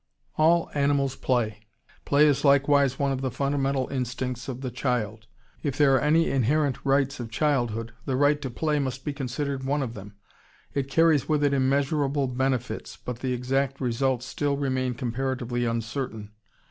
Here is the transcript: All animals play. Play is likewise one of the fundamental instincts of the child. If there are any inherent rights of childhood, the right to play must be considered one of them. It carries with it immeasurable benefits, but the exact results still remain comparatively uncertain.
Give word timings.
All 0.35 0.71
animals 0.73 1.15
play. 1.15 1.59
Play 2.05 2.25
is 2.25 2.43
likewise 2.43 2.97
one 2.97 3.11
of 3.11 3.21
the 3.21 3.29
fundamental 3.29 3.87
instincts 3.89 4.47
of 4.47 4.61
the 4.61 4.71
child. 4.71 5.27
If 5.61 5.77
there 5.77 5.93
are 5.93 5.99
any 6.01 6.31
inherent 6.31 6.83
rights 6.83 7.19
of 7.19 7.29
childhood, 7.29 7.93
the 8.05 8.15
right 8.15 8.41
to 8.41 8.49
play 8.49 8.79
must 8.79 9.05
be 9.05 9.13
considered 9.13 9.63
one 9.63 9.83
of 9.83 9.93
them. 9.93 10.15
It 10.73 10.89
carries 10.89 11.29
with 11.29 11.43
it 11.43 11.53
immeasurable 11.53 12.25
benefits, 12.29 12.97
but 12.97 13.19
the 13.19 13.33
exact 13.33 13.79
results 13.79 14.25
still 14.25 14.57
remain 14.57 14.95
comparatively 14.95 15.65
uncertain. 15.65 16.31